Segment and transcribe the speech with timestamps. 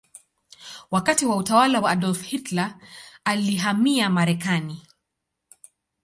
[0.91, 2.75] Wakati wa utawala wa Adolf Hitler
[3.23, 4.83] alihamia Marekani.